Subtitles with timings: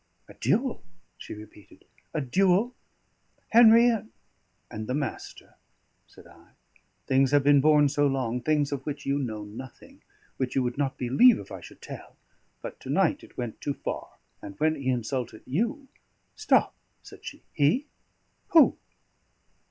[0.27, 0.81] "A duel?"
[1.15, 1.85] she repeated.
[2.11, 2.73] "A duel!
[3.49, 4.09] Henry and"
[4.71, 5.57] "And the Master,"
[6.07, 6.53] said I.
[7.05, 10.01] "Things have been borne so long, things of which you know nothing,
[10.37, 12.15] which you would not believe if I should tell.
[12.63, 15.87] But to night it went too far, and when he insulted you"
[16.45, 16.73] "Stop,"
[17.03, 17.43] said she.
[17.53, 17.85] "He?
[18.53, 18.79] Who?"